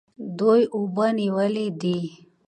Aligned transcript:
دوی 0.39 0.61
اوبه 0.75 1.07
نیولې 1.19 1.67
دي. 1.81 1.97